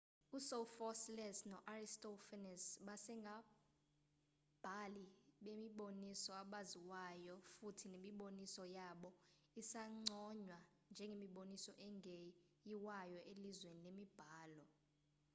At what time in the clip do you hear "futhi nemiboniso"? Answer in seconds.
7.55-8.63